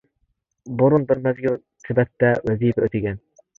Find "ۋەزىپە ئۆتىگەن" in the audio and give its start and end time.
2.51-3.25